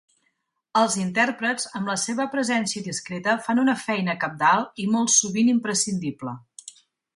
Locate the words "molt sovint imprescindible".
4.97-6.37